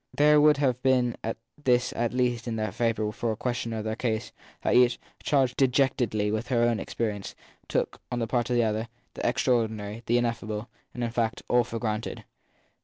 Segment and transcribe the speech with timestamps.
[0.17, 1.15] There would have been
[1.63, 4.31] this at least in their favour for a questioner of their case,
[4.63, 7.35] that each, charged dejectedly with her own experience,
[7.67, 11.77] took, on the part of the other, the extraordinary the ineffable, in fact all for
[11.77, 12.23] granted.